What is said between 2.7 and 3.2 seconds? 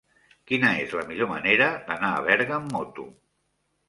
moto?